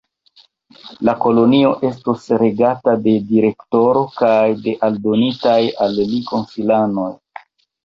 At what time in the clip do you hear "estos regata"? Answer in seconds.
1.89-2.95